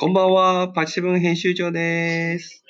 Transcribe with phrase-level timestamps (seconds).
[0.00, 2.62] こんばんは、パチセブン編集長です。